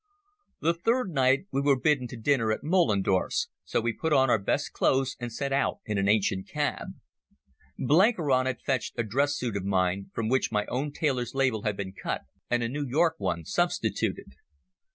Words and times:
The 0.61 0.73
third 0.73 1.11
night 1.11 1.45
we 1.51 1.61
were 1.61 1.79
bidden 1.79 2.07
to 2.07 2.17
dinner 2.17 2.51
at 2.51 2.63
Moellendorff's, 2.63 3.49
so 3.63 3.79
we 3.79 3.93
put 3.93 4.11
on 4.11 4.31
our 4.31 4.39
best 4.39 4.73
clothes 4.73 5.15
and 5.19 5.31
set 5.31 5.53
out 5.53 5.77
in 5.85 5.99
an 5.99 6.09
ancient 6.09 6.47
cab. 6.47 6.93
Blenkiron 7.77 8.47
had 8.47 8.61
fetched 8.61 8.97
a 8.97 9.03
dress 9.03 9.35
suit 9.35 9.55
of 9.55 9.63
mine, 9.63 10.09
from 10.11 10.27
which 10.27 10.51
my 10.51 10.65
own 10.69 10.91
tailor's 10.91 11.35
label 11.35 11.61
had 11.61 11.77
been 11.77 11.93
cut 11.93 12.21
and 12.49 12.63
a 12.63 12.67
New 12.67 12.87
York 12.87 13.13
one 13.19 13.45
substituted. 13.45 14.33